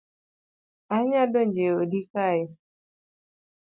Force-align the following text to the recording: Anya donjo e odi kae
Anya 0.95 1.21
donjo 1.33 1.63
e 1.71 1.75
odi 1.81 2.01
kae 2.11 2.43